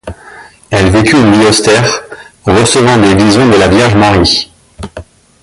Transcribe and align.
Elle 0.71 0.89
vécut 0.89 1.15
une 1.15 1.31
vie 1.31 1.45
austère, 1.45 1.87
recevant 2.47 2.97
des 2.97 3.13
visions 3.13 3.47
de 3.47 3.55
la 3.57 3.67
Vierge 3.67 3.93
Marie. 3.93 4.51